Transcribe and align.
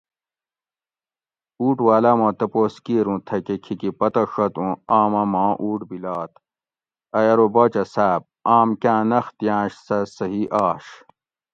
اُوٹ 1.61 1.77
والاۤ 1.87 2.15
ما 2.19 2.29
تپوس 2.39 2.73
کیر 2.85 3.05
اُوں 3.09 3.19
تھکہ 3.27 3.55
کھیکی 3.63 3.89
پتہ 3.99 4.23
ڛت 4.31 4.53
اُوں 4.61 4.73
آمہ 4.99 5.23
ماں 5.31 5.51
اُوٹ 5.61 5.79
بِلات؟ 5.89 6.31
ائی 7.15 7.27
ارو 7.31 7.47
باچہ 7.53 7.83
صاۤب 7.93 8.21
آم 8.55 8.69
کاۤں 8.81 9.01
نۤخ 9.09 9.25
دیاۤنش 9.39 9.73
سہ 9.85 9.97
صحیح 10.15 10.47
آش 10.67 10.85